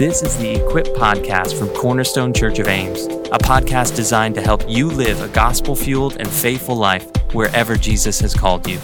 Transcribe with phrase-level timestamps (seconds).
[0.00, 4.64] This is the Equip Podcast from Cornerstone Church of Ames, a podcast designed to help
[4.66, 8.78] you live a gospel fueled and faithful life wherever Jesus has called you.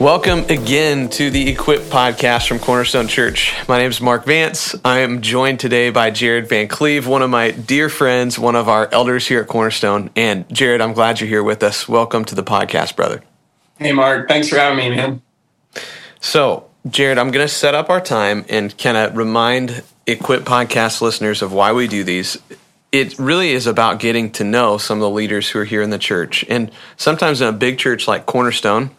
[0.00, 3.52] Welcome again to the Equip Podcast from Cornerstone Church.
[3.68, 4.74] My name is Mark Vance.
[4.82, 8.66] I am joined today by Jared Van Cleve, one of my dear friends, one of
[8.66, 10.08] our elders here at Cornerstone.
[10.16, 11.86] And Jared, I'm glad you're here with us.
[11.86, 13.22] Welcome to the podcast, brother.
[13.76, 14.26] Hey, Mark.
[14.26, 15.20] Thanks for having me, man.
[16.18, 21.00] So, Jared, I'm going to set up our time and kind of remind Equip podcast
[21.00, 22.36] listeners of why we do these.
[22.90, 25.90] It really is about getting to know some of the leaders who are here in
[25.90, 26.44] the church.
[26.48, 28.90] And sometimes in a big church like Cornerstone,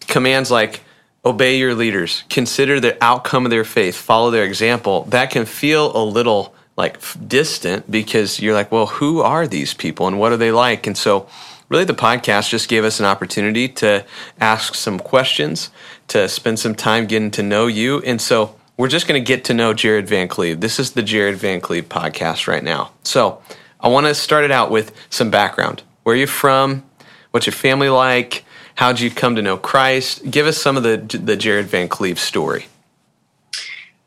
[0.00, 0.80] commands like
[1.22, 5.94] obey your leaders, consider the outcome of their faith, follow their example, that can feel
[5.94, 10.38] a little like distant because you're like, well, who are these people and what are
[10.38, 10.86] they like?
[10.86, 11.28] And so,
[11.68, 14.04] really, the podcast just gave us an opportunity to
[14.40, 15.70] ask some questions
[16.08, 18.00] to spend some time getting to know you.
[18.02, 20.60] And so we're just going to get to know Jared Van Cleve.
[20.60, 22.92] This is the Jared Van Cleve podcast right now.
[23.02, 23.42] So
[23.80, 25.82] I want to start it out with some background.
[26.02, 26.84] Where are you from?
[27.32, 28.44] What's your family like?
[28.76, 30.30] How'd you come to know Christ?
[30.30, 32.66] Give us some of the the Jared Van Cleve story.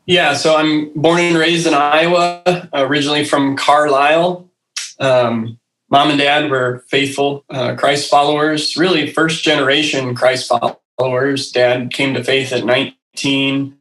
[0.06, 4.48] Yeah, so I'm born and raised in Iowa, originally from Carlisle.
[4.98, 5.58] Um,
[5.92, 10.50] mom and dad were faithful uh, Christ followers, really first generation Christ
[10.98, 11.52] followers.
[11.52, 13.76] Dad came to faith at 19.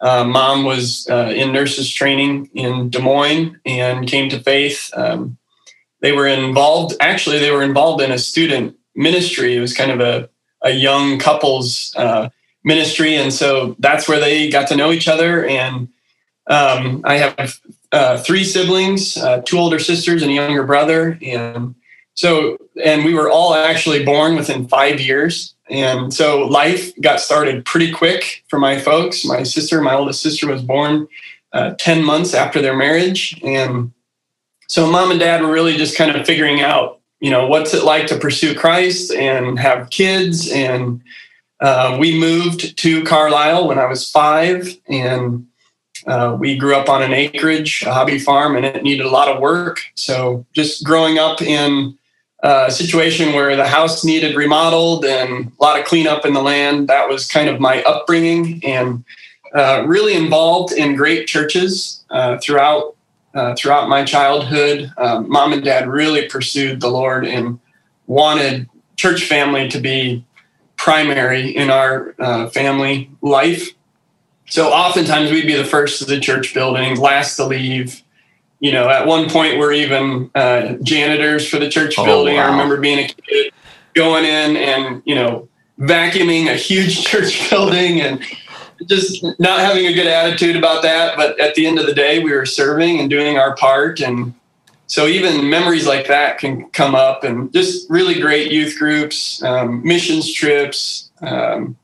[0.00, 4.90] Uh, mom was uh, in nurses training in Des Moines and came to faith.
[4.94, 5.36] Um,
[6.00, 9.56] they were involved, actually, they were involved in a student ministry.
[9.56, 10.30] It was kind of a,
[10.62, 12.28] a young couples uh,
[12.62, 13.16] ministry.
[13.16, 15.44] And so that's where they got to know each other.
[15.44, 15.88] And
[16.46, 17.60] um, I have
[17.92, 21.18] uh, three siblings, uh, two older sisters and a younger brother.
[21.22, 21.74] And
[22.14, 25.54] so, and we were all actually born within five years.
[25.68, 29.24] And so life got started pretty quick for my folks.
[29.24, 31.08] My sister, my oldest sister, was born
[31.52, 33.40] uh, 10 months after their marriage.
[33.42, 33.92] And
[34.68, 37.84] so mom and dad were really just kind of figuring out, you know, what's it
[37.84, 40.50] like to pursue Christ and have kids.
[40.50, 41.02] And
[41.60, 44.76] uh, we moved to Carlisle when I was five.
[44.88, 45.46] And
[46.06, 49.28] uh, we grew up on an acreage, a hobby farm, and it needed a lot
[49.28, 49.80] of work.
[49.94, 51.98] So just growing up in
[52.42, 56.88] a situation where the house needed remodeled and a lot of cleanup in the land.
[56.88, 59.04] That was kind of my upbringing and
[59.54, 62.94] uh, really involved in great churches uh, throughout
[63.34, 64.90] uh, throughout my childhood.
[64.96, 67.60] Um, mom and dad really pursued the Lord and
[68.06, 70.24] wanted church family to be
[70.76, 73.75] primary in our uh, family life.
[74.48, 78.02] So oftentimes we'd be the first to the church building, last to leave,
[78.60, 82.36] you know, at one point we're even uh, janitors for the church oh, building.
[82.36, 82.46] Wow.
[82.46, 83.52] I remember being a kid
[83.94, 85.48] going in and, you know,
[85.78, 88.20] vacuuming a huge church building and
[88.86, 91.16] just not having a good attitude about that.
[91.16, 94.00] But at the end of the day, we were serving and doing our part.
[94.00, 94.34] And
[94.86, 99.82] so even memories like that can come up and just really great youth groups, um,
[99.84, 101.10] missions trips.
[101.20, 101.76] Um,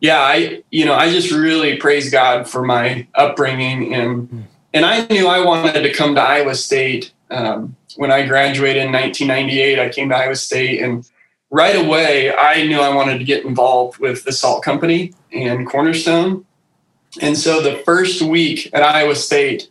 [0.00, 4.46] yeah, I, you know, I just really praise God for my upbringing and,
[4.76, 7.12] and I knew I wanted to come to Iowa State.
[7.30, 11.08] Um, when I graduated in 1998, I came to Iowa State, and
[11.50, 16.44] right away I knew I wanted to get involved with the salt company and Cornerstone.
[17.20, 19.70] And so the first week at Iowa State,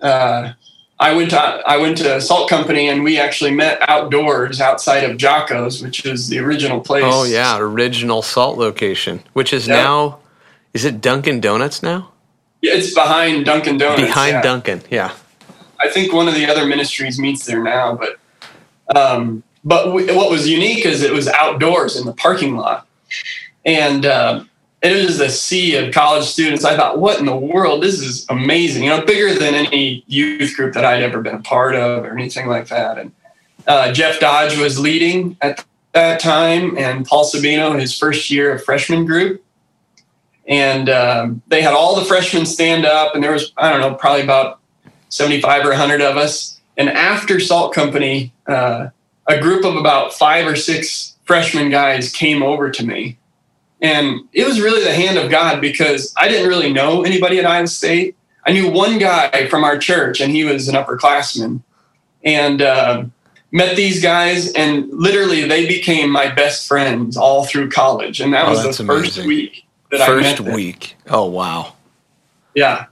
[0.00, 0.52] uh,
[1.00, 5.16] I went to I went to Salt Company and we actually met outdoors outside of
[5.16, 7.04] Jocko's, which is the original place.
[7.06, 10.18] Oh yeah, original salt location, which is now
[10.74, 12.10] is it Dunkin' Donuts now?
[12.60, 14.02] Yeah, it's behind Dunkin' Donuts.
[14.02, 14.42] Behind yeah.
[14.42, 15.14] Dunkin', yeah.
[15.80, 18.18] I think one of the other ministries meets there now, but
[18.96, 22.86] um, but what was unique is it was outdoors in the parking lot,
[23.64, 24.44] and uh,
[24.82, 26.64] it was a sea of college students.
[26.64, 27.82] I thought, what in the world?
[27.82, 28.84] This is amazing.
[28.84, 32.12] You know, bigger than any youth group that I'd ever been a part of or
[32.12, 32.98] anything like that.
[32.98, 33.12] And
[33.66, 38.62] uh, Jeff Dodge was leading at that time, and Paul Sabino, his first year of
[38.62, 39.42] freshman group
[40.48, 43.94] and um, they had all the freshmen stand up and there was i don't know
[43.94, 44.60] probably about
[45.10, 48.88] 75 or 100 of us and after salt company uh,
[49.28, 53.17] a group of about five or six freshman guys came over to me
[53.80, 57.46] and it was really the hand of god because i didn't really know anybody at
[57.46, 58.16] iowa state
[58.46, 61.60] i knew one guy from our church and he was an upperclassman
[62.24, 63.04] and uh,
[63.52, 68.46] met these guys and literally they became my best friends all through college and that
[68.46, 70.96] oh, was the first week that First week.
[71.08, 71.74] Oh wow.
[72.54, 72.86] Yeah.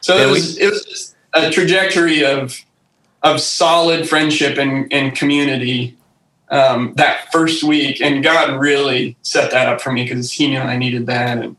[0.00, 2.60] So it was we, it was just a trajectory of
[3.22, 5.96] of solid friendship and, and community
[6.48, 10.58] um, that first week, and God really set that up for me because He knew
[10.58, 11.56] I needed that, and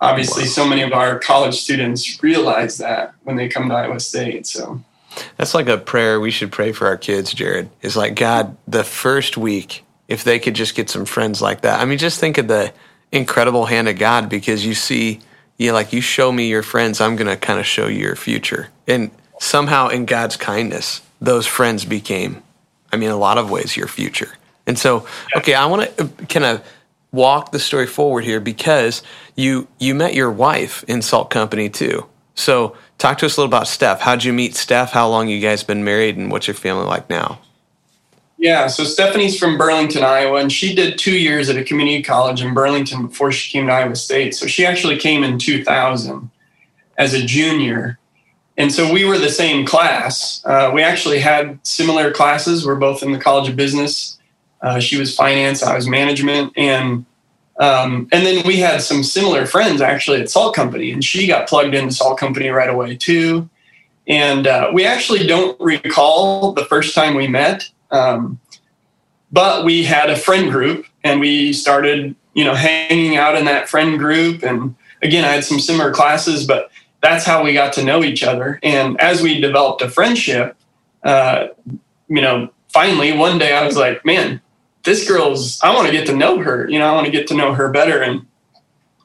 [0.00, 4.46] obviously so many of our college students realize that when they come to Iowa State.
[4.46, 4.82] So
[5.36, 7.70] That's like a prayer we should pray for our kids, Jared.
[7.82, 11.80] Is like, God, the first week, if they could just get some friends like that.
[11.80, 12.72] I mean, just think of the
[13.10, 15.20] incredible hand of God because you see,
[15.56, 18.00] you know, like you show me your friends, I'm going to kind of show you
[18.00, 18.68] your future.
[18.86, 19.10] And
[19.40, 22.42] somehow in God's kindness, those friends became,
[22.94, 24.32] I mean, a lot of ways your future.
[24.66, 25.06] And so,
[25.36, 26.66] okay, I want to kind of
[27.12, 29.02] walk the story forward here because
[29.36, 32.06] you you met your wife in Salt Company too.
[32.34, 34.00] So talk to us a little about Steph.
[34.00, 34.92] How'd you meet Steph?
[34.92, 37.40] How long you guys been married, and what's your family like now?
[38.36, 42.42] Yeah, so Stephanie's from Burlington, Iowa, and she did two years at a community college
[42.42, 44.34] in Burlington before she came to Iowa State.
[44.34, 46.30] So she actually came in 2000
[46.98, 47.98] as a junior.
[48.56, 50.44] And so we were the same class.
[50.44, 52.64] Uh, we actually had similar classes.
[52.64, 54.18] We're both in the College of Business.
[54.62, 56.52] Uh, she was finance, I was management.
[56.56, 57.04] And
[57.56, 61.48] um, and then we had some similar friends actually at Salt Company, and she got
[61.48, 63.48] plugged into Salt Company right away too.
[64.08, 67.68] And uh, we actually don't recall the first time we met.
[67.90, 68.40] Um,
[69.34, 73.68] but we had a friend group and we started, you know, hanging out in that
[73.68, 74.44] friend group.
[74.44, 76.70] And again, I had some similar classes, but
[77.04, 78.58] that's how we got to know each other.
[78.62, 80.56] And as we developed a friendship,
[81.02, 81.48] uh,
[82.08, 84.40] you know, finally one day I was like, man,
[84.84, 86.68] this girl's, I want to get to know her.
[86.68, 88.02] You know, I want to get to know her better.
[88.02, 88.26] And,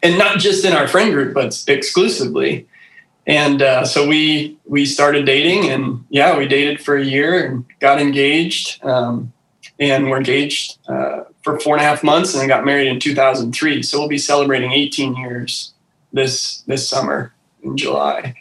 [0.01, 2.68] and not just in our friend group, but exclusively
[3.30, 7.63] and uh, so we we started dating and yeah we dated for a year and
[7.80, 9.31] got engaged um,
[9.80, 13.00] and we're engaged uh, for four and a half months and then got married in
[13.00, 15.74] 2003 so we'll be celebrating 18 years
[16.12, 17.31] this this summer
[17.64, 18.34] in july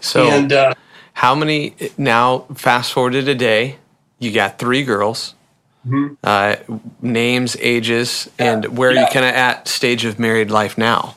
[0.00, 0.74] So and uh,
[1.14, 2.46] how many now?
[2.54, 3.76] Fast forward to today,
[4.18, 5.34] you got three girls.
[5.86, 6.16] Mhm.
[6.24, 6.56] Uh,
[7.02, 11.16] names, ages, and where are you kind of at stage of married life now?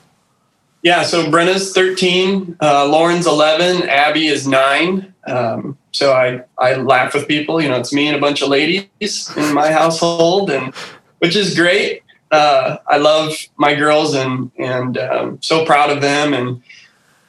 [0.84, 7.14] yeah so brenna's 13 uh, lauren's 11 abby is 9 um, so I, I laugh
[7.14, 10.74] with people you know it's me and a bunch of ladies in my household and
[11.18, 16.34] which is great uh, i love my girls and and um, so proud of them
[16.34, 16.62] and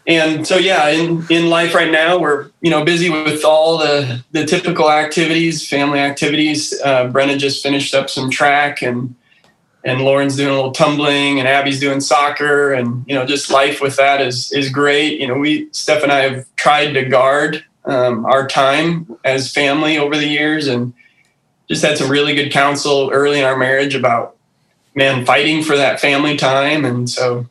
[0.09, 4.25] and so yeah in, in life right now we're you know busy with all the
[4.33, 9.15] the typical activities family activities uh, brenna just finished up some track and
[9.85, 13.81] and Lauren's doing a little tumbling, and Abby's doing soccer, and you know, just life
[13.81, 15.21] with that is is great.
[15.21, 19.97] You know, we Steph and I have tried to guard um, our time as family
[19.99, 20.93] over the years, and
[21.69, 24.37] just had some really good counsel early in our marriage about
[24.95, 27.47] man fighting for that family time, and so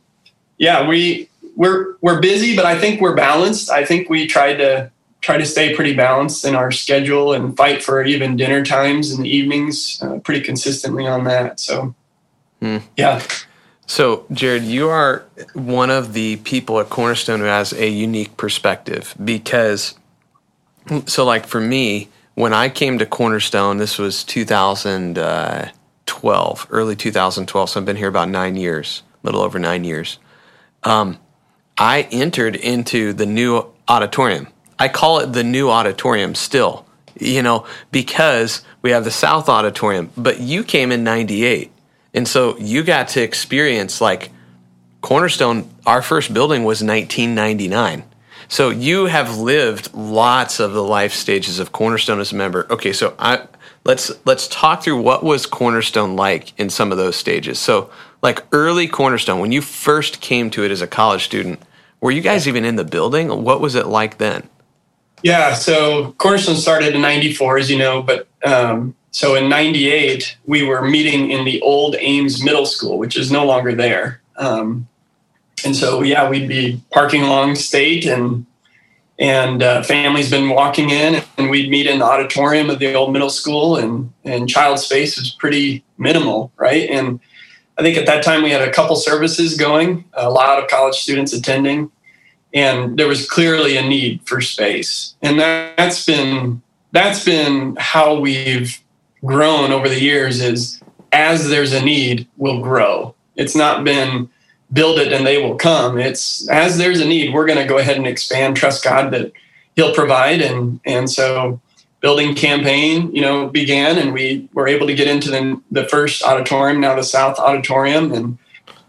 [0.58, 1.28] yeah, we
[1.58, 3.68] we're we're busy, but I think we're balanced.
[3.68, 7.82] I think we tried to try to stay pretty balanced in our schedule and fight
[7.82, 11.58] for even dinner times in the evenings uh, pretty consistently on that.
[11.58, 11.96] So.
[12.96, 13.20] Yeah.
[13.86, 15.24] So, Jared, you are
[15.54, 19.96] one of the people at Cornerstone who has a unique perspective because,
[21.06, 27.70] so like for me, when I came to Cornerstone, this was 2012, early 2012.
[27.70, 30.18] So I've been here about nine years, a little over nine years.
[30.84, 31.18] Um,
[31.78, 34.48] I entered into the new auditorium.
[34.78, 36.86] I call it the new auditorium still,
[37.18, 41.70] you know, because we have the South Auditorium, but you came in 98.
[42.14, 44.30] And so you got to experience like
[45.02, 48.02] Cornerstone, our first building was 1999.
[48.48, 52.66] So you have lived lots of the life stages of Cornerstone as a member.
[52.70, 53.46] Okay, so I
[53.84, 57.58] let's let's talk through what was Cornerstone like in some of those stages.
[57.58, 57.90] So
[58.22, 61.60] like early Cornerstone, when you first came to it as a college student,
[62.00, 63.44] were you guys even in the building?
[63.44, 64.48] What was it like then?
[65.22, 70.62] Yeah, so Cornerstone started in 94, as you know, but um, so in 98, we
[70.62, 74.20] were meeting in the old Ames Middle School, which is no longer there.
[74.36, 74.86] Um,
[75.64, 78.46] and so, yeah, we'd be parking along state and
[79.18, 83.12] and uh, families been walking in and we'd meet in the auditorium of the old
[83.12, 87.18] middle school and and child space was pretty minimal right and
[87.78, 90.96] i think at that time we had a couple services going a lot of college
[90.96, 91.90] students attending
[92.54, 95.14] and there was clearly a need for space.
[95.22, 98.80] And that, that's been that's been how we've
[99.24, 100.80] grown over the years is
[101.12, 103.14] as there's a need we'll grow.
[103.36, 104.30] It's not been
[104.72, 105.98] build it and they will come.
[105.98, 109.32] It's as there's a need we're going to go ahead and expand trust god that
[109.76, 111.60] he'll provide and and so
[112.00, 116.22] building campaign you know began and we were able to get into the, the first
[116.22, 118.38] auditorium now the south auditorium and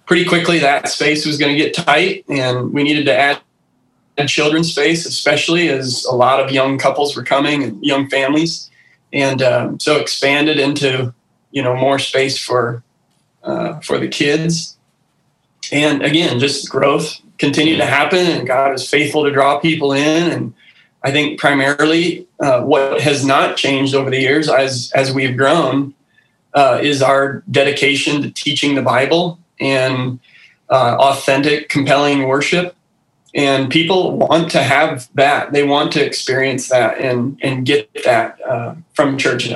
[0.06, 3.40] pretty quickly that space was going to get tight and we needed to add
[4.20, 8.70] a children's space, especially as a lot of young couples were coming and young families,
[9.14, 11.14] and um, so expanded into
[11.52, 12.84] you know more space for
[13.44, 14.78] uh, for the kids.
[15.72, 20.32] and again, just growth continued to happen, and God is faithful to draw people in.
[20.32, 20.54] And
[21.04, 25.94] I think primarily uh, what has not changed over the years as as we've grown
[26.54, 30.20] uh, is our dedication to teaching the Bible and
[30.70, 32.76] uh, authentic, compelling worship.
[33.36, 38.42] And people want to have that; they want to experience that and and get that
[38.42, 39.52] uh, from church.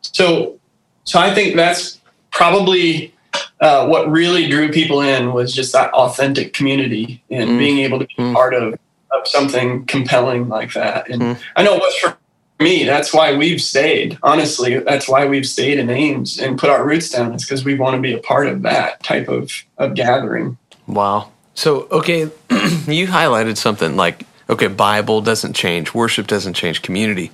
[0.00, 0.58] So,
[1.04, 3.12] so I think that's probably
[3.60, 7.58] uh, what really drew people in was just that authentic community and mm.
[7.58, 8.32] being able to be mm.
[8.32, 8.78] part of,
[9.12, 11.08] of something compelling like that.
[11.08, 11.40] And mm.
[11.56, 12.16] I know it was for
[12.60, 12.84] me.
[12.84, 14.18] That's why we've stayed.
[14.22, 17.32] Honestly, that's why we've stayed in Ames and put our roots down.
[17.32, 20.58] It's because we want to be a part of that type of, of gathering.
[20.86, 21.30] Wow.
[21.54, 27.30] So, okay, you highlighted something like, okay, Bible doesn't change, worship doesn't change, community.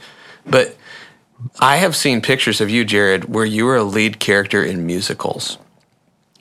[0.47, 0.77] But
[1.61, 5.59] I have seen pictures of you, Jared, where you were a lead character in musicals.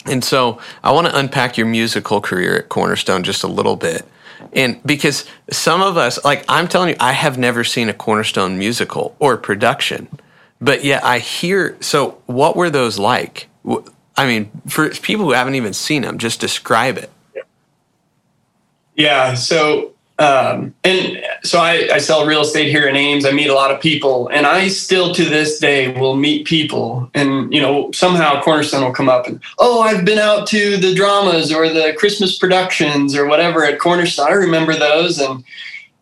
[0.06, 4.06] And so I want to unpack your musical career at Cornerstone just a little bit.
[4.54, 8.58] And because some of us, like I'm telling you, I have never seen a Cornerstone
[8.58, 10.08] musical or production,
[10.62, 11.78] but yet I hear.
[11.82, 13.48] So, what were those like?
[14.18, 17.10] I mean, for people who haven't even seen them, just describe it.
[18.96, 19.34] Yeah.
[19.34, 23.26] So um, and so I, I, sell real estate here in Ames.
[23.26, 27.10] I meet a lot of people, and I still to this day will meet people,
[27.14, 30.96] and you know somehow Cornerstone will come up and oh, I've been out to the
[30.96, 34.28] dramas or the Christmas productions or whatever at Cornerstone.
[34.28, 35.44] I remember those, and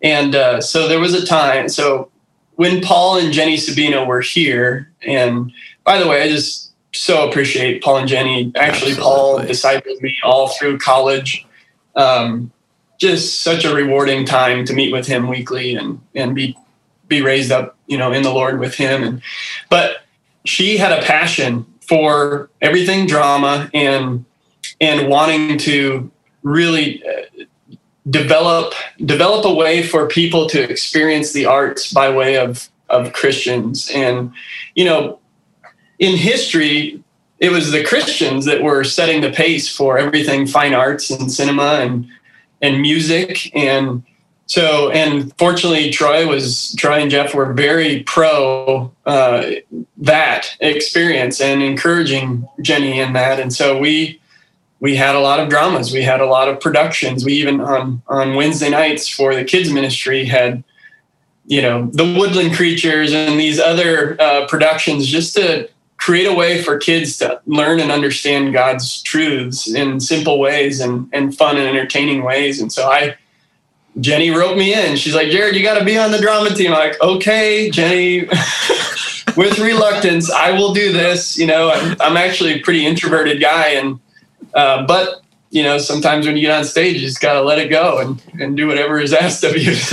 [0.03, 1.67] and uh, so there was a time.
[1.67, 2.12] So
[2.55, 5.51] when Paul and Jenny Sabino were here, and
[5.86, 8.51] by the way, I just so appreciate Paul and Jenny.
[8.55, 9.01] Actually, Absolutely.
[9.01, 11.48] Paul discipled me all through college.
[11.96, 12.51] Um,
[13.00, 16.58] just such a rewarding time to meet with him weekly and and be
[17.08, 19.04] be raised up you know in the lord with him.
[19.04, 19.22] And
[19.70, 19.98] but
[20.46, 24.26] she had a passion for everything drama and
[24.80, 26.10] and wanting to
[26.44, 27.44] really uh,
[28.10, 28.74] develop
[29.06, 33.90] develop a way for people to experience the arts by way of of Christians.
[33.94, 34.32] And
[34.76, 35.20] you know
[36.00, 37.04] in history
[37.40, 41.80] it was the Christians that were setting the pace for everything fine arts and cinema
[41.82, 42.08] and
[42.63, 44.01] and music and
[44.48, 49.51] so and fortunately troy was troy and jeff were very pro uh,
[49.98, 54.20] that experience and encouraging jenny in that and so we
[54.79, 57.24] we had a lot of dramas we had a lot of productions.
[57.24, 60.63] We even on on wednesday nights for the kids ministry had
[61.46, 65.70] you know the woodland creatures and these other uh, productions just to
[66.04, 71.10] create a way for kids to learn and understand God's truths in simple ways and,
[71.14, 72.60] and fun and entertaining ways.
[72.60, 73.16] And so I,
[74.02, 74.98] Jenny wrote me in.
[74.98, 76.74] She's like, Jared, you got to be on the drama team.
[76.74, 78.26] I'm like, okay, Jenny,
[79.38, 81.38] with reluctance, I will do this.
[81.38, 83.70] You know, I'm, I'm actually a pretty introverted guy.
[83.70, 84.02] And,
[84.54, 87.60] uh, but, you know, sometimes when you get on stage, you just got to let
[87.60, 89.74] it go and, and do whatever is asked of you.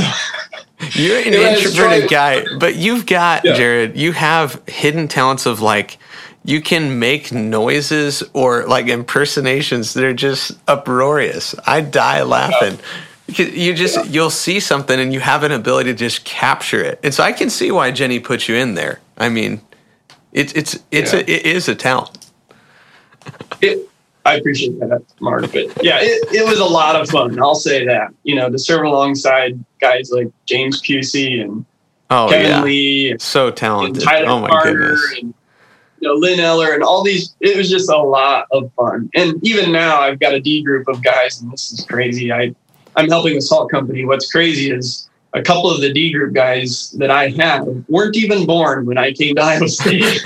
[0.80, 3.52] So, You're an introverted guy, but you've got yeah.
[3.52, 3.96] Jared.
[3.96, 5.98] You have hidden talents of like
[6.44, 11.54] you can make noises or like impersonations that are just uproarious.
[11.66, 12.78] I die laughing.
[12.78, 13.46] Yeah.
[13.46, 14.04] You just yeah.
[14.04, 17.32] you'll see something and you have an ability to just capture it, and so I
[17.32, 18.98] can see why Jenny put you in there.
[19.18, 19.60] I mean,
[20.32, 22.28] it's it's it's a, it is a talent.
[23.60, 23.88] It,
[24.24, 25.42] I appreciate that, Mark.
[25.52, 27.40] But yeah, it, it was a lot of fun.
[27.40, 28.12] I'll say that.
[28.24, 31.64] You know, to serve alongside guys like James Pusey and
[32.10, 32.62] oh, Kevin yeah.
[32.62, 34.02] Lee, and, so talented.
[34.02, 35.16] Tyler oh my Carter goodness.
[35.22, 35.34] And,
[36.00, 37.34] you know, Lynn Eller and all these.
[37.40, 39.10] It was just a lot of fun.
[39.14, 42.32] And even now, I've got a D group of guys, and this is crazy.
[42.32, 42.54] I
[42.96, 44.04] I'm helping a salt company.
[44.04, 48.46] What's crazy is a couple of the D group guys that I have weren't even
[48.46, 50.22] born when I came to Iowa State.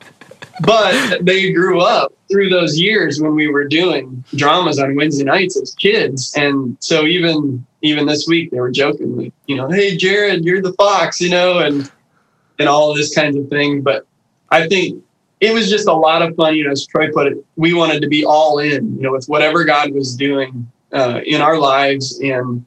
[0.62, 5.60] but they grew up through those years when we were doing dramas on Wednesday nights
[5.60, 6.32] as kids.
[6.36, 10.62] And so even even this week they were joking like, you know, hey Jared, you're
[10.62, 11.90] the fox, you know, and
[12.58, 13.82] and all of this kinds of thing.
[13.82, 14.06] But
[14.52, 15.02] I think
[15.40, 18.00] it was just a lot of fun, you know, as Troy put it, we wanted
[18.02, 22.20] to be all in, you know, with whatever God was doing uh, in our lives
[22.20, 22.64] and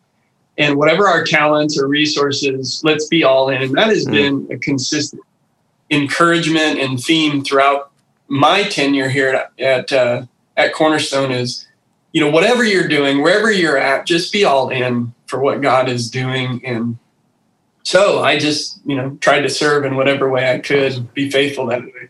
[0.58, 3.62] and whatever our talents or resources, let's be all in.
[3.62, 4.12] And that has mm.
[4.12, 5.22] been a consistent
[5.92, 7.92] encouragement and theme throughout
[8.30, 10.26] my tenure here at at, uh,
[10.58, 11.68] at Cornerstone is,
[12.14, 15.88] you know, whatever you're doing, wherever you're at, just be all in for what God
[15.88, 16.66] is doing.
[16.66, 16.98] And
[17.86, 21.68] so I just, you know, tried to serve in whatever way I could, be faithful
[21.68, 22.10] that way.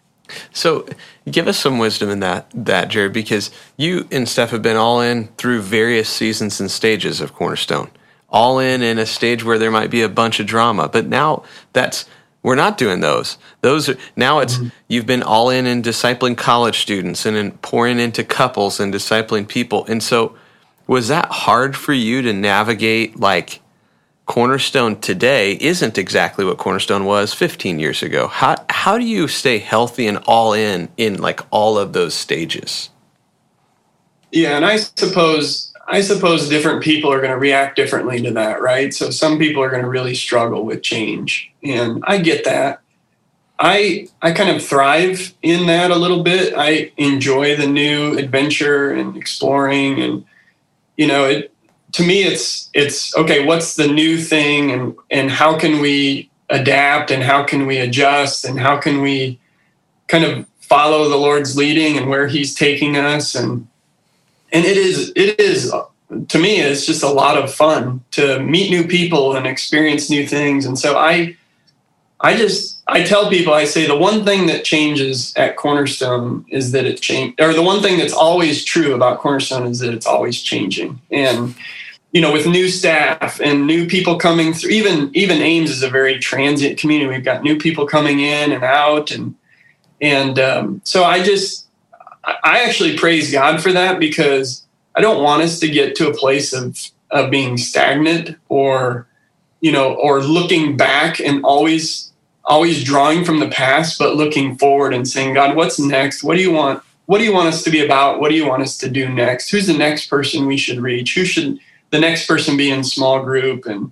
[0.54, 0.88] So,
[1.30, 5.02] give us some wisdom in that, that Jared, because you and Steph have been all
[5.02, 7.92] in through various seasons and stages of Cornerstone.
[8.30, 11.44] All in in a stage where there might be a bunch of drama, but now
[11.74, 12.06] that's
[12.42, 13.38] we're not doing those.
[13.62, 14.70] Those are, now it's mm-hmm.
[14.88, 19.48] you've been all in in discipling college students and in pouring into couples and discipling
[19.48, 19.86] people.
[19.86, 20.36] And so
[20.88, 23.62] was that hard for you to navigate like
[24.26, 28.28] Cornerstone today isn't exactly what Cornerstone was 15 years ago.
[28.28, 32.90] How how do you stay healthy and all in in like all of those stages?
[34.32, 38.62] Yeah, and I suppose I suppose different people are going to react differently to that,
[38.62, 38.92] right?
[38.94, 42.82] So some people are going to really struggle with change, and I get that.
[43.60, 46.56] I I kind of thrive in that a little bit.
[46.58, 50.26] I enjoy the new adventure and exploring, and
[50.98, 51.55] you know, it
[51.96, 53.46] to me it's it's okay.
[53.46, 58.46] What's the new thing, and and how can we adapt, and how can we adjust,
[58.46, 59.40] and how can we
[60.08, 63.68] kind of follow the Lord's leading and where He's taking us, and
[64.52, 65.74] and it is it is
[66.28, 70.26] to me it's just a lot of fun to meet new people and experience new
[70.26, 71.36] things and so i
[72.22, 76.72] i just i tell people i say the one thing that changes at cornerstone is
[76.72, 80.06] that it changed or the one thing that's always true about cornerstone is that it's
[80.06, 81.56] always changing and
[82.16, 85.90] you know with new staff and new people coming through even even ames is a
[85.90, 87.10] very transient community.
[87.14, 89.36] We've got new people coming in and out and
[90.02, 91.66] and um, so i just
[92.24, 96.14] I actually praise God for that because I don't want us to get to a
[96.14, 96.82] place of
[97.12, 99.08] of being stagnant or
[99.60, 102.14] you know or looking back and always
[102.46, 106.24] always drawing from the past but looking forward and saying God what's next?
[106.24, 106.82] What do you want?
[107.08, 108.22] What do you want us to be about?
[108.22, 109.50] What do you want us to do next?
[109.50, 111.14] Who's the next person we should reach?
[111.14, 111.60] Who should
[111.96, 113.90] the next person be in small group and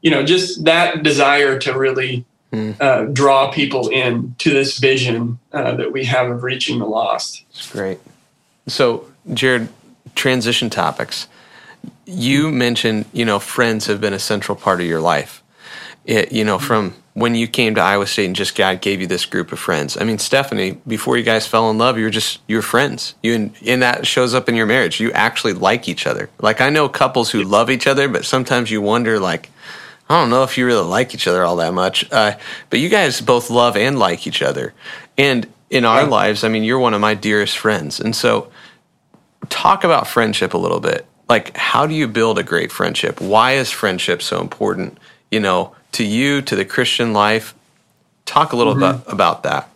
[0.00, 2.80] you know just that desire to really mm.
[2.80, 7.44] uh, draw people in to this vision uh, that we have of reaching the lost.
[7.52, 7.98] That's great.
[8.68, 9.68] So, Jared,
[10.14, 11.26] transition topics.
[12.04, 15.42] You mentioned, you know, friends have been a central part of your life.
[16.04, 19.06] It, you know, from when you came to Iowa State and just God gave you
[19.06, 19.98] this group of friends.
[19.98, 23.14] I mean, Stephanie, before you guys fell in love, you were just you were friends.
[23.22, 24.98] You and, and that shows up in your marriage.
[24.98, 26.30] You actually like each other.
[26.40, 29.50] Like I know couples who love each other, but sometimes you wonder, like,
[30.08, 32.36] I don't know if you really like each other all that much, uh,
[32.70, 34.72] but you guys both love and like each other.
[35.18, 37.98] And in our lives, I mean, you're one of my dearest friends.
[38.00, 38.50] And so,
[39.48, 41.06] talk about friendship a little bit.
[41.28, 43.20] Like, how do you build a great friendship?
[43.20, 44.98] Why is friendship so important,
[45.30, 47.54] you know, to you, to the Christian life?
[48.24, 48.98] Talk a little mm-hmm.
[48.98, 49.68] bit about that.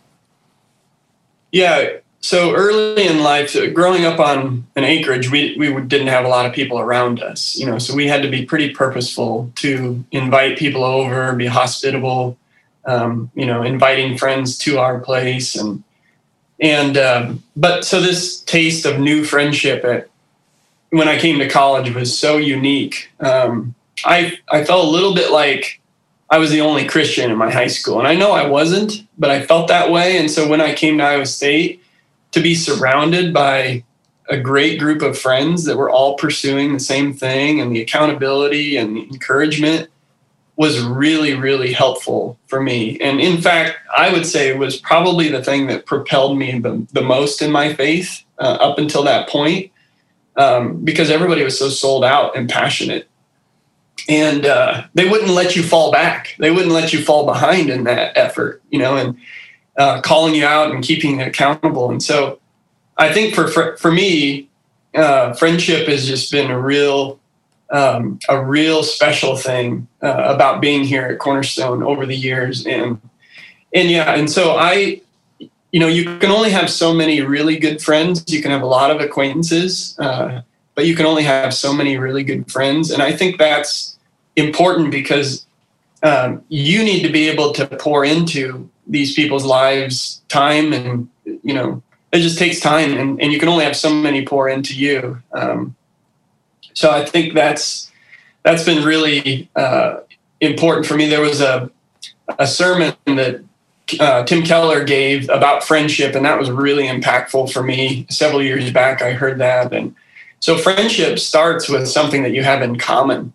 [1.51, 6.27] Yeah, so early in life, growing up on an acreage, we, we didn't have a
[6.27, 10.03] lot of people around us, you know, so we had to be pretty purposeful to
[10.11, 12.37] invite people over, be hospitable,
[12.85, 15.55] um, you know, inviting friends to our place.
[15.55, 15.83] And,
[16.59, 20.09] and, um, but so this taste of new friendship at,
[20.89, 23.09] when I came to college was so unique.
[23.19, 25.79] Um, I, I felt a little bit like
[26.29, 27.99] I was the only Christian in my high school.
[27.99, 30.17] And I know I wasn't, but I felt that way.
[30.17, 31.81] And so when I came to Iowa State,
[32.31, 33.83] to be surrounded by
[34.29, 38.77] a great group of friends that were all pursuing the same thing and the accountability
[38.77, 39.89] and the encouragement
[40.55, 45.29] was really really helpful for me and in fact i would say it was probably
[45.29, 49.29] the thing that propelled me the, the most in my faith uh, up until that
[49.29, 49.71] point
[50.35, 53.07] um, because everybody was so sold out and passionate
[54.09, 57.83] and uh, they wouldn't let you fall back they wouldn't let you fall behind in
[57.83, 59.17] that effort you know and
[59.77, 61.89] uh, calling you out and keeping you accountable.
[61.89, 62.39] And so
[62.97, 64.49] I think for, for, for me,
[64.95, 67.19] uh, friendship has just been a real,
[67.69, 72.65] um, a real special thing uh, about being here at Cornerstone over the years.
[72.65, 72.99] And,
[73.73, 75.01] and yeah, and so I,
[75.71, 78.23] you know, you can only have so many really good friends.
[78.27, 80.41] You can have a lot of acquaintances, uh,
[80.77, 82.91] but you can only have so many really good friends.
[82.91, 83.97] And I think that's
[84.35, 85.47] important because
[86.03, 91.53] um, you need to be able to pour into these people's lives time and you
[91.53, 91.81] know
[92.13, 95.21] it just takes time and, and you can only have so many pour into you.
[95.33, 95.75] Um,
[96.73, 97.91] so i think that's
[98.43, 100.01] that's been really uh,
[100.39, 101.07] important for me.
[101.09, 101.71] There was a,
[102.37, 103.43] a sermon that
[103.99, 108.71] uh, tim keller gave about friendship and that was really impactful for me several years
[108.71, 109.01] back.
[109.01, 109.95] I heard that and
[110.39, 113.33] so friendship starts with something that you have in common.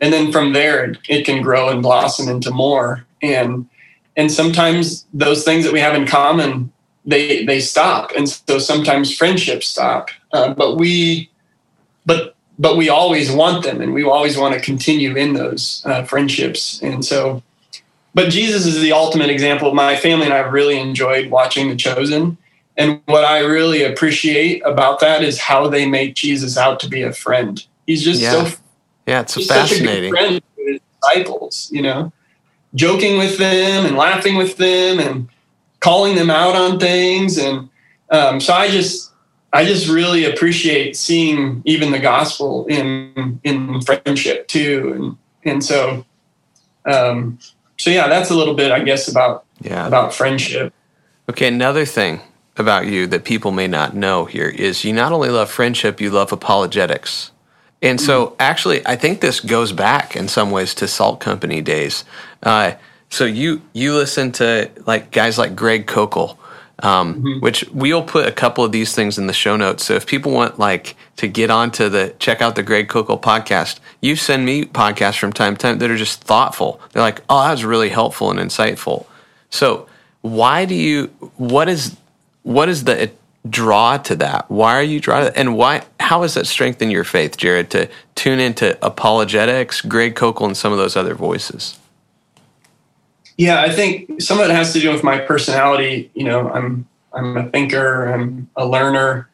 [0.00, 3.04] And then from there it, can grow and blossom into more.
[3.22, 3.68] And
[4.16, 6.72] and sometimes those things that we have in common
[7.04, 8.12] they they stop.
[8.16, 10.08] And so sometimes friendships stop.
[10.32, 11.30] Uh, but we
[12.06, 16.04] but but we always want them and we always want to continue in those uh,
[16.04, 16.80] friendships.
[16.82, 17.42] And so
[18.14, 19.74] but jesus is the ultimate example.
[19.74, 22.38] My family and i have really enjoyed watching the chosen
[22.76, 27.02] and what i really appreciate about that is how they make jesus out to be
[27.02, 28.44] a friend he's just yeah.
[28.44, 28.56] so
[29.06, 32.12] yeah it's fascinating friend to his disciples you know
[32.74, 35.28] joking with them and laughing with them and
[35.80, 37.38] calling them out on things.
[37.38, 37.68] And
[38.10, 39.12] um, so I just,
[39.52, 46.04] I just really appreciate seeing even the gospel in in friendship too, and and so,
[46.86, 47.40] um,
[47.76, 50.72] so yeah, that's a little bit, I guess, about yeah about friendship.
[51.28, 52.20] Okay, another thing
[52.60, 56.10] about you that people may not know here is you not only love friendship, you
[56.10, 57.32] love apologetics.
[57.82, 58.36] And so, mm-hmm.
[58.38, 62.04] actually, I think this goes back in some ways to Salt Company days.
[62.42, 62.72] Uh,
[63.08, 66.36] so you you listen to like guys like Greg Koukl,
[66.78, 67.40] um, mm-hmm.
[67.40, 69.84] which we'll put a couple of these things in the show notes.
[69.84, 73.80] So if people want like to get onto the check out the Greg Koukl podcast,
[74.00, 76.80] you send me podcasts from time to time that are just thoughtful.
[76.92, 79.06] They're like, oh, that was really helpful and insightful.
[79.50, 79.88] So
[80.22, 81.06] why do you?
[81.36, 81.96] What is
[82.50, 83.12] what is the
[83.48, 84.50] draw to that?
[84.50, 85.36] Why are you drawn to that?
[85.36, 90.46] And why, how has that strengthened your faith, Jared, to tune into apologetics, Greg Koukl,
[90.46, 91.78] and some of those other voices?
[93.36, 96.10] Yeah, I think some of it has to do with my personality.
[96.14, 99.28] You know, I'm I'm a thinker, I'm a learner.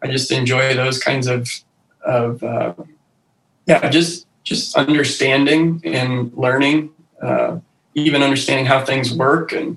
[0.00, 1.50] I just enjoy those kinds of
[2.02, 2.74] of uh,
[3.66, 7.58] yeah, just just understanding and learning, uh,
[7.94, 9.52] even understanding how things work.
[9.52, 9.76] And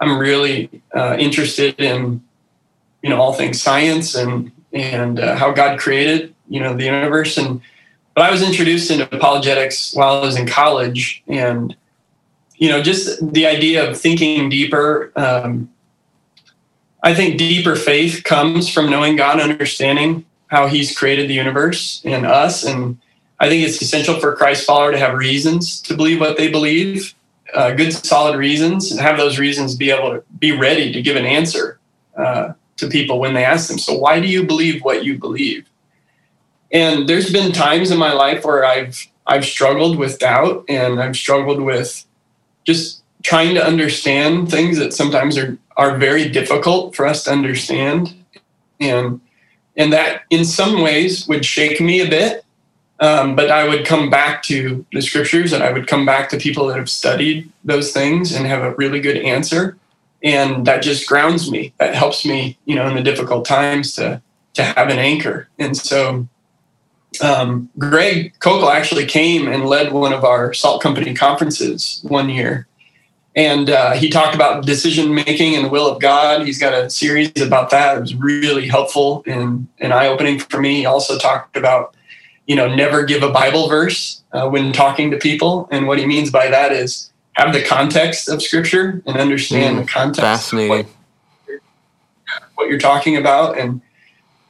[0.00, 2.22] I'm really uh, interested in
[3.02, 7.38] you know all things science and and uh, how God created you know the universe.
[7.38, 7.60] And
[8.14, 11.22] but I was introduced into apologetics while I was in college.
[11.26, 11.76] And
[12.56, 15.70] you know just the idea of thinking deeper um,
[17.02, 22.26] I think deeper faith comes from knowing God understanding how he's created the universe and
[22.26, 22.64] us.
[22.64, 22.98] And
[23.38, 27.14] I think it's essential for Christ follower to have reasons to believe what they believe
[27.54, 31.16] uh, good solid reasons and have those reasons be able to be ready to give
[31.16, 31.78] an answer
[32.16, 35.68] uh, to people when they ask them, so why do you believe what you believe?
[36.72, 41.16] And there's been times in my life where I've I've struggled with doubt and I've
[41.16, 42.04] struggled with
[42.64, 48.14] just trying to understand things that sometimes are are very difficult for us to understand.
[48.80, 49.20] And
[49.76, 52.44] and that in some ways would shake me a bit.
[52.98, 56.38] Um, but I would come back to the scriptures and I would come back to
[56.38, 59.76] people that have studied those things and have a really good answer.
[60.22, 61.74] And that just grounds me.
[61.78, 64.22] That helps me you know in the difficult times to
[64.54, 65.48] to have an anchor.
[65.58, 66.26] And so
[67.22, 72.66] um, greg koukl actually came and led one of our salt company conferences one year.
[73.34, 76.46] And uh, he talked about decision making and the will of god.
[76.46, 77.98] He's got a series about that.
[77.98, 80.76] It was really helpful and, and eye-opening for me.
[80.76, 81.94] He also talked about
[82.46, 85.68] you know never give a bible verse uh, when talking to people.
[85.70, 89.82] And what he means by that is have the context of scripture and understand mm,
[89.82, 90.70] the context fascinating.
[90.70, 90.86] What,
[92.54, 93.58] what, you're talking about.
[93.58, 93.80] And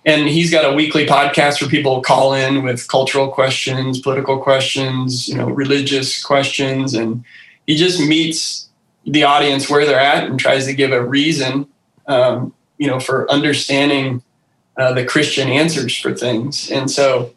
[0.05, 5.29] and he's got a weekly podcast where people call in with cultural questions political questions
[5.29, 6.95] you know religious questions.
[6.95, 7.25] And
[7.67, 8.69] he just meets
[9.05, 11.69] the audience where they're at and tries to give a reason
[12.09, 14.23] um, you know for understanding
[14.77, 16.71] uh, the christian answers for things.
[16.71, 17.33] And so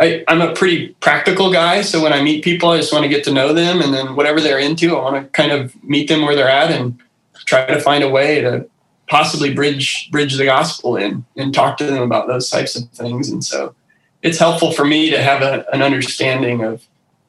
[0.00, 1.82] I, am a pretty practical guy.
[1.82, 3.82] So when I meet people, I just want to get to know them.
[3.82, 6.70] And then whatever they're into, I want to kind of meet them where they're at
[6.70, 6.98] and
[7.34, 8.68] try to find a way to
[9.08, 13.28] possibly bridge bridge the gospel in and talk to them about those types of things.
[13.28, 13.74] And so
[14.22, 16.86] it's helpful for me to have a, an understanding of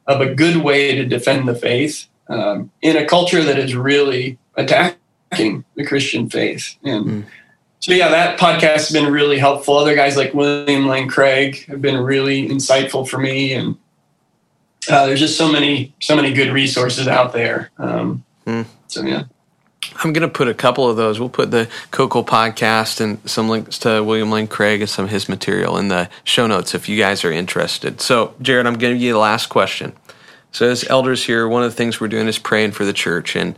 [0.08, 4.38] of a good way to defend the faith um, in a culture that is really
[4.56, 6.78] attacking the Christian faith.
[6.84, 7.26] And mm
[7.82, 9.76] so yeah, that podcast has been really helpful.
[9.76, 13.76] Other guys like William Lane Craig have been really insightful for me, and
[14.88, 17.72] uh, there's just so many so many good resources out there.
[17.80, 18.68] Um, mm.
[18.88, 19.24] So yeah.
[20.04, 21.20] I'm going to put a couple of those.
[21.20, 25.12] We'll put the Koukl podcast and some links to William Lane Craig and some of
[25.12, 28.00] his material in the show notes if you guys are interested.
[28.00, 29.94] So, Jared, I'm going to give you the last question.
[30.52, 33.36] So, as elders here, one of the things we're doing is praying for the church.
[33.36, 33.58] And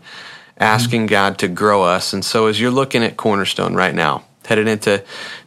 [0.58, 2.14] asking God to grow us.
[2.14, 5.00] And so as you're looking at Cornerstone right now, headed into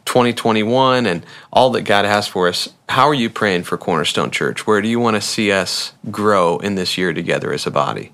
[0.05, 4.65] 2021 and all that God has for us, how are you praying for Cornerstone Church?
[4.65, 8.11] Where do you want to see us grow in this year together as a body?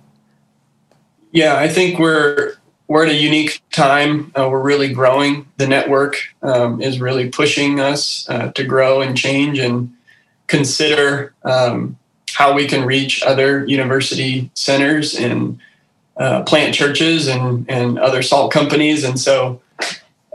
[1.32, 2.56] Yeah, I think we're
[2.88, 4.32] we're at a unique time.
[4.38, 5.48] Uh, we're really growing.
[5.58, 9.96] The network um, is really pushing us uh, to grow and change and
[10.48, 11.98] consider um,
[12.34, 15.60] how we can reach other university centers and
[16.18, 19.04] uh, plant churches and, and other salt companies.
[19.04, 19.62] And so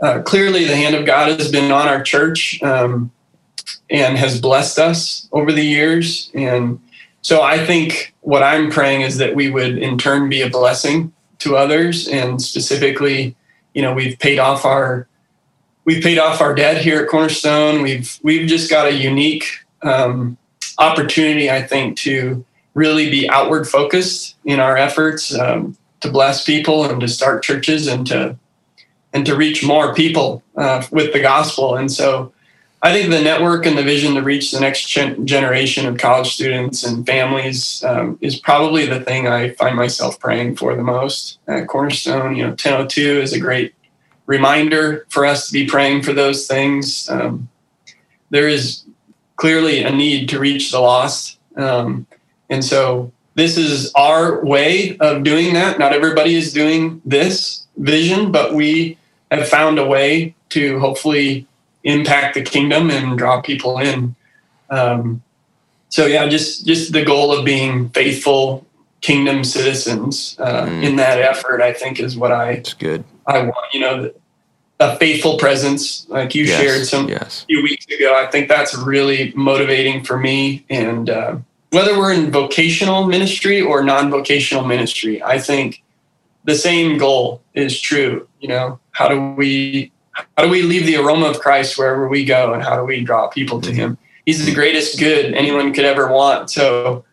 [0.01, 3.11] uh, clearly the hand of God has been on our church um,
[3.89, 6.31] and has blessed us over the years.
[6.33, 6.79] And
[7.21, 11.13] so I think what I'm praying is that we would in turn be a blessing
[11.39, 12.07] to others.
[12.07, 13.35] And specifically,
[13.73, 15.07] you know, we've paid off our
[15.85, 17.81] we've paid off our debt here at Cornerstone.
[17.81, 19.45] We've we've just got a unique
[19.81, 20.37] um,
[20.77, 22.45] opportunity, I think, to
[22.79, 27.87] really be outward focused in our efforts um, to bless people and to start churches
[27.87, 28.37] and to
[29.11, 31.75] and to reach more people uh, with the gospel.
[31.75, 32.31] And so
[32.83, 36.31] I think the network and the vision to reach the next gen- generation of college
[36.31, 41.39] students and families um, is probably the thing I find myself praying for the most.
[41.47, 43.73] At Cornerstone, you know, 1002 is a great
[44.27, 47.09] reminder for us to be praying for those things.
[47.09, 47.49] Um,
[48.29, 48.83] there is
[49.37, 51.39] clearly a need to reach the lost.
[51.57, 52.05] Um,
[52.49, 55.79] and so this is our way of doing that.
[55.79, 58.97] Not everybody is doing this vision, but we
[59.31, 61.47] have found a way to hopefully
[61.83, 64.15] impact the kingdom and draw people in.
[64.69, 65.21] Um,
[65.89, 68.65] so yeah, just just the goal of being faithful
[69.01, 70.83] kingdom citizens uh, mm.
[70.83, 72.51] in that effort, I think, is what I.
[72.51, 73.03] It's good.
[73.25, 74.11] I want you know
[74.79, 77.45] a faithful presence, like you yes, shared some yes.
[77.47, 78.15] few weeks ago.
[78.15, 80.65] I think that's really motivating for me.
[80.69, 81.37] And uh,
[81.71, 85.83] whether we're in vocational ministry or non-vocational ministry, I think
[86.45, 88.27] the same goal is true.
[88.39, 89.91] You know, how do we
[90.37, 93.01] how do we leave the aroma of Christ wherever we go, and how do we
[93.03, 93.79] draw people to mm-hmm.
[93.79, 93.97] Him?
[94.25, 96.51] He's the greatest good anyone could ever want.
[96.51, 97.03] So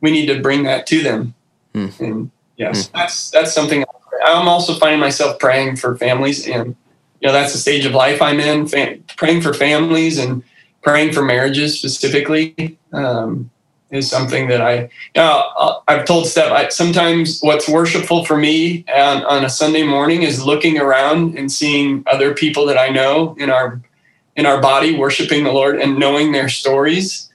[0.00, 1.34] we need to bring that to them.
[1.74, 2.00] Mm.
[2.00, 2.92] And yes, mm.
[2.92, 3.84] that's that's something
[4.24, 6.76] I'm also finding myself praying for families, and
[7.20, 8.66] you know that's the stage of life I'm in.
[8.66, 10.42] Fam- praying for families and
[10.82, 12.78] praying for marriages specifically.
[12.92, 13.50] Um,
[13.90, 18.84] is something that I, you know, I've told Steph, I, sometimes what's worshipful for me
[18.94, 23.34] on, on, a Sunday morning is looking around and seeing other people that I know
[23.38, 23.80] in our,
[24.36, 27.30] in our body worshiping the Lord and knowing their stories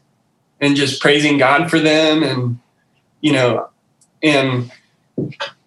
[0.61, 2.23] and just praising God for them.
[2.23, 2.59] And,
[3.19, 3.69] you know,
[4.23, 4.71] and,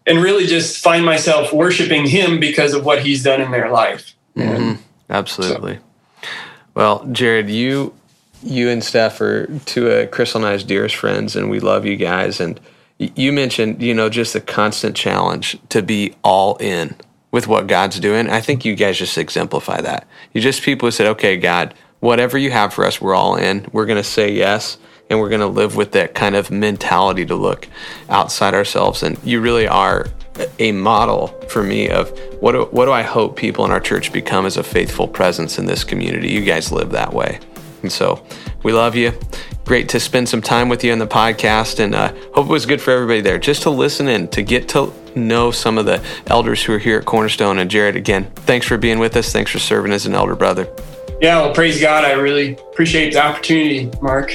[0.06, 4.14] and really just find myself worshiping him because of what he's done in their life.
[4.34, 4.80] Mm-hmm.
[5.10, 5.76] Absolutely.
[5.76, 6.28] So.
[6.74, 7.92] Well, Jared, you
[8.42, 11.96] you and Steph are two of Crystal and I's dearest friends, and we love you
[11.96, 12.40] guys.
[12.40, 12.60] And
[12.98, 16.94] you mentioned, you know, just the constant challenge to be all in
[17.30, 18.28] with what God's doing.
[18.28, 20.06] I think you guys just exemplify that.
[20.32, 23.66] You just people who said, okay, God, whatever you have for us, we're all in.
[23.72, 24.78] We're going to say yes,
[25.10, 27.68] and we're going to live with that kind of mentality to look
[28.08, 29.02] outside ourselves.
[29.02, 30.06] And you really are
[30.58, 34.12] a model for me of what do, what do I hope people in our church
[34.12, 36.30] become as a faithful presence in this community.
[36.30, 37.40] You guys live that way.
[37.82, 38.24] And so
[38.62, 39.12] we love you.
[39.64, 42.64] Great to spend some time with you in the podcast and uh, hope it was
[42.64, 46.02] good for everybody there just to listen in, to get to know some of the
[46.26, 47.58] elders who are here at Cornerstone.
[47.58, 49.32] And Jared, again, thanks for being with us.
[49.32, 50.68] Thanks for serving as an elder brother.
[51.20, 52.04] Yeah, well, praise God.
[52.04, 54.30] I really appreciate the opportunity, Mark.